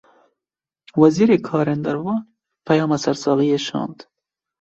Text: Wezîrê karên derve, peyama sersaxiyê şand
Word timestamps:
Wezîrê 0.99 1.37
karên 1.47 1.79
derve, 1.85 2.15
peyama 2.65 2.97
sersaxiyê 3.03 3.59
şand 3.65 3.97